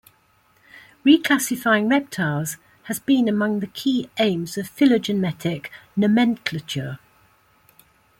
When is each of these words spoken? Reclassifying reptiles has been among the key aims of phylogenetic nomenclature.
Reclassifying 1.05 1.87
reptiles 1.87 2.57
has 2.85 2.99
been 2.99 3.27
among 3.27 3.59
the 3.59 3.67
key 3.67 4.09
aims 4.17 4.57
of 4.57 4.67
phylogenetic 4.67 5.69
nomenclature. 5.95 6.97